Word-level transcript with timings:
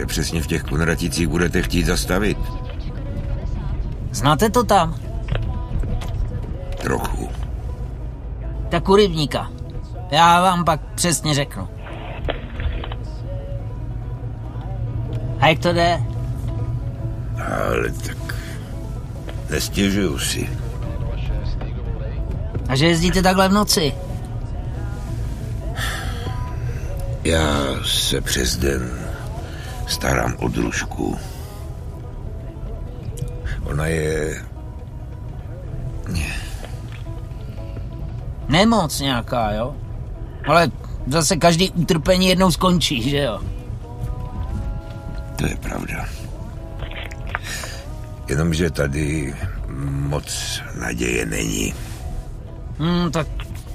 kde 0.00 0.06
přesně 0.06 0.42
v 0.42 0.46
těch 0.46 0.62
Konraticích 0.62 1.28
budete 1.28 1.62
chtít 1.62 1.86
zastavit? 1.86 2.38
Znáte 4.12 4.50
to 4.50 4.64
tam? 4.64 4.94
Trochu. 6.82 7.28
Tak 8.68 8.88
u 8.88 8.96
rybníka. 8.96 9.50
Já 10.10 10.42
vám 10.42 10.64
pak 10.64 10.80
přesně 10.94 11.34
řeknu. 11.34 11.68
A 15.40 15.48
jak 15.48 15.58
to 15.58 15.72
jde? 15.72 16.02
Ale 17.36 17.90
tak 18.06 18.34
nestěžuju 19.50 20.18
si. 20.18 20.48
A 22.68 22.76
že 22.76 22.86
jezdíte 22.86 23.22
takhle 23.22 23.48
v 23.48 23.52
noci? 23.52 23.94
Já 27.24 27.44
se 27.84 28.20
přes 28.20 28.56
den 28.56 29.09
starám 29.90 30.34
o 30.38 30.48
družku. 30.48 31.18
Ona 33.64 33.86
je... 33.86 34.42
Nemoc 38.48 39.00
nějaká, 39.00 39.52
jo? 39.52 39.74
Ale 40.46 40.70
zase 41.06 41.36
každý 41.36 41.70
utrpení 41.70 42.28
jednou 42.28 42.50
skončí, 42.50 43.10
že 43.10 43.18
jo? 43.18 43.40
To 45.36 45.46
je 45.46 45.56
pravda. 45.56 46.06
Jenomže 48.28 48.70
tady 48.70 49.34
moc 49.90 50.60
naděje 50.80 51.26
není. 51.26 51.74
Hmm, 52.78 53.10
tak 53.10 53.26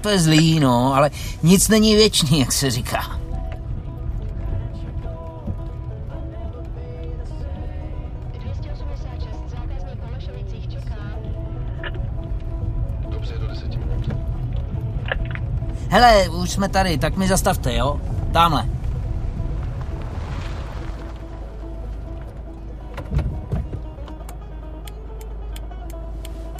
to 0.00 0.08
je 0.08 0.18
zlý, 0.18 0.60
no, 0.60 0.94
ale 0.94 1.10
nic 1.42 1.68
není 1.68 1.94
věčný, 1.94 2.40
jak 2.40 2.52
se 2.52 2.70
říká. 2.70 3.23
Hele, 15.90 16.28
už 16.28 16.50
jsme 16.50 16.68
tady, 16.68 16.98
tak 16.98 17.16
mi 17.16 17.28
zastavte, 17.28 17.74
jo? 17.74 18.00
Tamhle. 18.32 18.68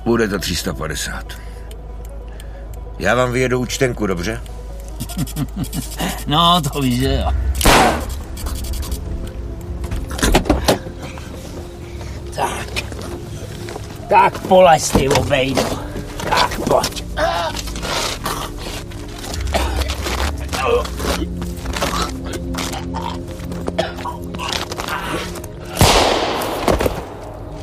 Bude 0.04 0.28
to 0.28 0.38
350. 0.38 1.24
Já 2.98 3.14
vám 3.14 3.32
vyjedu 3.32 3.60
účtenku, 3.60 4.06
dobře? 4.06 4.40
No, 6.26 6.60
to 6.60 6.80
víš, 6.80 6.98
že 6.98 7.14
jo. 7.14 7.32
Tak 14.08 14.38
polez 14.38 14.90
ty 14.90 15.08
obejdu. 15.08 15.62
Tak 16.28 16.60
pojď. 16.68 17.04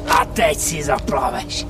A 0.10 0.26
teď 0.34 0.58
si 0.58 0.84
zaplaveš. 0.84 1.66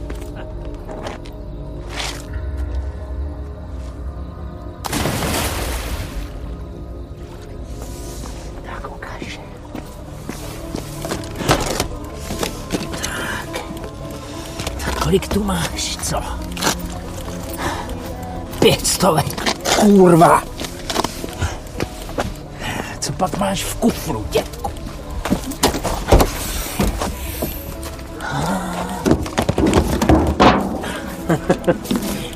Kolik 15.11 15.27
tu 15.27 15.43
máš, 15.43 15.97
co? 15.97 16.17
Pět 18.59 18.87
stovek. 18.87 19.57
Kurva. 19.79 20.43
Co 22.99 23.13
pak 23.13 23.37
máš 23.37 23.63
v 23.63 23.75
kufru, 23.75 24.25
dětku? 24.31 24.71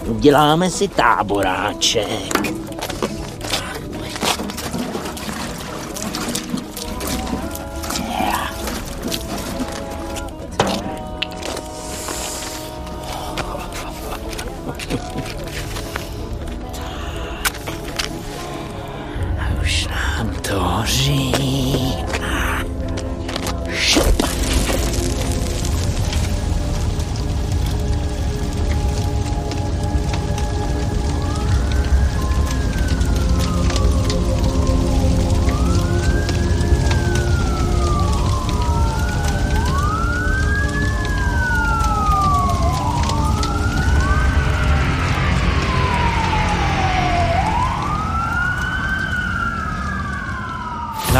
Uděláme 0.06 0.69
si 0.69 0.88
táboráček. 0.88 2.56
To 20.85 21.65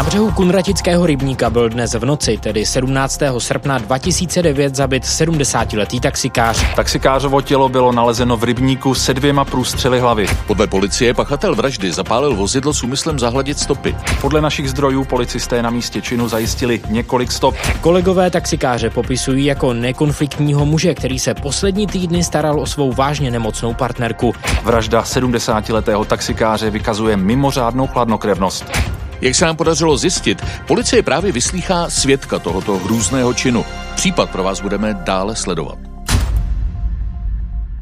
břehu 0.06 0.30
Kunratického 0.30 1.06
rybníka 1.06 1.50
byl 1.50 1.68
dnes 1.68 1.94
v 1.94 2.04
noci, 2.04 2.38
tedy 2.38 2.66
17. 2.66 3.20
srpna 3.38 3.78
2009, 3.78 4.76
zabit 4.76 5.02
70-letý 5.02 6.00
taxikář. 6.00 6.74
Taxikářovo 6.74 7.40
tělo 7.40 7.68
bylo 7.68 7.92
nalezeno 7.92 8.36
v 8.36 8.44
rybníku 8.44 8.94
se 8.94 9.14
dvěma 9.14 9.44
průstřely 9.44 10.00
hlavy. 10.00 10.26
Podle 10.46 10.66
policie 10.66 11.14
pachatel 11.14 11.54
vraždy 11.54 11.92
zapálil 11.92 12.36
vozidlo 12.36 12.74
s 12.74 12.82
úmyslem 12.82 13.18
zahladit 13.18 13.58
stopy. 13.58 13.96
Podle 14.20 14.40
našich 14.40 14.70
zdrojů 14.70 15.04
policisté 15.04 15.62
na 15.62 15.70
místě 15.70 16.02
činu 16.02 16.28
zajistili 16.28 16.80
několik 16.88 17.32
stop. 17.32 17.54
Kolegové 17.80 18.30
taxikáře 18.30 18.90
popisují 18.90 19.44
jako 19.44 19.72
nekonfliktního 19.72 20.66
muže, 20.66 20.94
který 20.94 21.18
se 21.18 21.34
poslední 21.34 21.86
týdny 21.86 22.24
staral 22.24 22.60
o 22.60 22.66
svou 22.66 22.92
vážně 22.92 23.30
nemocnou 23.30 23.74
partnerku. 23.74 24.34
Vražda 24.62 25.02
70-letého 25.02 26.04
taxikáře 26.04 26.70
vykazuje 26.70 27.16
mimořádnou 27.16 27.86
chladnokrevnost. 27.86 28.95
Jak 29.20 29.34
se 29.34 29.44
nám 29.44 29.56
podařilo 29.56 29.96
zjistit, 29.96 30.42
policie 30.66 31.02
právě 31.02 31.32
vyslýchá 31.32 31.90
svědka 31.90 32.38
tohoto 32.38 32.76
hrůzného 32.76 33.34
činu. 33.34 33.64
Případ 33.94 34.30
pro 34.30 34.42
vás 34.42 34.60
budeme 34.60 34.94
dále 34.94 35.36
sledovat. 35.36 35.85